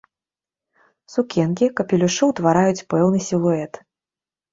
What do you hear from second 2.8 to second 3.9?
пэўны сілуэт.